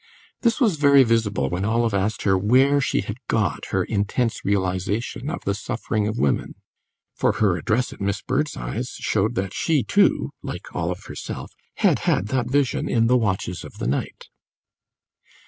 This 0.41 0.59
was 0.59 0.77
very 0.77 1.03
visible 1.03 1.51
when 1.51 1.63
Olive 1.63 1.93
asked 1.93 2.23
her 2.23 2.35
where 2.35 2.81
she 2.81 3.01
had 3.01 3.17
got 3.27 3.65
her 3.65 3.83
"intense 3.83 4.43
realisation" 4.43 5.29
of 5.29 5.43
the 5.45 5.53
suffering 5.53 6.07
of 6.07 6.17
women; 6.17 6.55
for 7.13 7.33
her 7.33 7.55
address 7.55 7.93
at 7.93 8.01
Miss 8.01 8.19
Birdseye's 8.23 8.95
showed 8.99 9.35
that 9.35 9.53
she, 9.53 9.83
too 9.83 10.31
(like 10.41 10.73
Olive 10.75 11.03
herself), 11.05 11.51
had 11.75 11.99
had 12.09 12.29
that 12.29 12.49
vision 12.49 12.89
in 12.89 13.05
the 13.05 13.15
watches 13.15 13.63
of 13.63 13.73
the 13.77 13.85
night. 13.85 14.27